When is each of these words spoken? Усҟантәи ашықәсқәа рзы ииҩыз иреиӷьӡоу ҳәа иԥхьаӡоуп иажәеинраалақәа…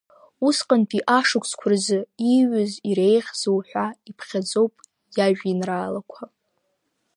Усҟантәи 0.47 1.07
ашықәсқәа 1.17 1.67
рзы 1.73 1.99
ииҩыз 2.29 2.71
иреиӷьӡоу 2.89 3.59
ҳәа 3.67 3.85
иԥхьаӡоуп 4.09 4.73
иажәеинраалақәа… 5.17 6.21